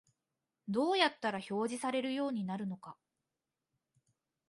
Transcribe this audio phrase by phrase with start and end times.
[0.67, 2.97] どうやったら表示されるようになるのか